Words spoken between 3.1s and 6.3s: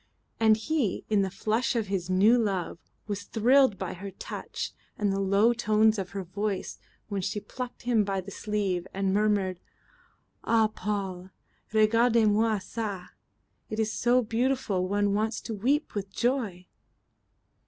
thrilled by her touch and the low tones of her